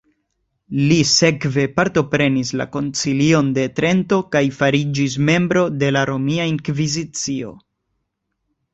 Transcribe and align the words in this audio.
Li 0.91 0.95
sekve 1.09 1.65
partoprenis 1.79 2.53
la 2.63 2.67
koncilion 2.77 3.53
de 3.59 3.67
Trento 3.81 4.21
kaj 4.37 4.43
fariĝis 4.63 5.21
membro 5.31 5.67
de 5.85 5.95
la 5.97 6.05
Romia 6.15 6.53
Inkvizicio. 6.57 7.57